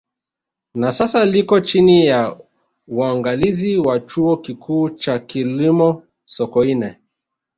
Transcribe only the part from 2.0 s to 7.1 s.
ya uangalizi wa Chuo Kikuu cha Kilimo Sokoine